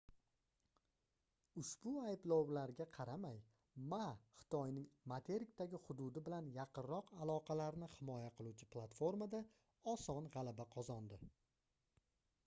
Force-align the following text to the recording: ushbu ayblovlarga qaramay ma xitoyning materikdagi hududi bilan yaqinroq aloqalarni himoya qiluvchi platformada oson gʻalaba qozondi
ushbu 1.63 1.91
ayblovlarga 2.11 2.87
qaramay 2.95 3.37
ma 3.91 4.05
xitoyning 4.39 4.87
materikdagi 5.13 5.81
hududi 5.85 6.25
bilan 6.31 6.49
yaqinroq 6.57 7.13
aloqalarni 7.27 7.91
himoya 7.97 8.33
qiluvchi 8.41 8.69
platformada 8.77 9.43
oson 9.95 10.31
gʻalaba 10.39 10.67
qozondi 10.77 11.21